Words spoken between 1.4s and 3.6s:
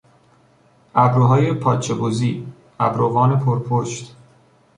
پاچه بزی، ابروان